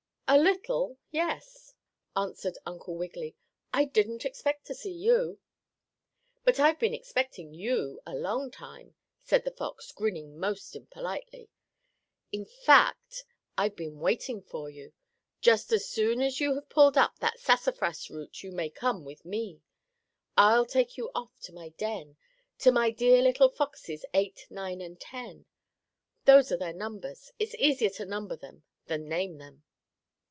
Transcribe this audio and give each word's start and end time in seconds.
"A 0.33 0.37
little 0.39 0.97
yes," 1.11 1.73
answered 2.15 2.57
Uncle 2.65 2.95
Wiggily. 2.95 3.35
"I 3.73 3.83
didn't 3.83 4.23
expect 4.23 4.65
to 4.67 4.73
see 4.73 4.93
you." 4.93 5.39
"But 6.45 6.57
I've 6.57 6.79
been 6.79 6.93
expecting 6.93 7.53
you 7.53 7.99
a 8.05 8.15
long 8.15 8.49
time," 8.49 8.95
said 9.25 9.43
the 9.43 9.51
fox, 9.51 9.91
grinning 9.91 10.39
most 10.39 10.73
impolitely. 10.73 11.49
"In 12.31 12.45
fact, 12.45 13.25
I've 13.57 13.75
been 13.75 13.99
waiting 13.99 14.41
for 14.41 14.69
you. 14.69 14.93
Just 15.41 15.73
as 15.73 15.89
soon 15.89 16.21
as 16.21 16.39
you 16.39 16.55
have 16.55 16.69
pulled 16.69 16.97
up 16.97 17.19
that 17.19 17.37
sassafras 17.41 18.09
root 18.09 18.41
you 18.41 18.53
may 18.53 18.69
come 18.69 19.03
with 19.03 19.25
me. 19.25 19.61
I'll 20.37 20.65
take 20.65 20.95
you 20.95 21.11
off 21.13 21.37
to 21.41 21.51
my 21.53 21.73
den, 21.77 22.15
to 22.59 22.71
my 22.71 22.89
dear 22.89 23.21
little 23.21 23.49
foxes 23.49 24.05
Eight, 24.13 24.47
Nine 24.49 24.79
and 24.79 24.97
Ten. 24.97 25.45
Those 26.23 26.53
are 26.53 26.57
their 26.57 26.71
numbers. 26.73 27.33
It's 27.37 27.53
easier 27.55 27.89
to 27.89 28.05
number 28.05 28.37
them 28.37 28.63
than 28.85 29.09
name 29.09 29.37
them." 29.37 29.63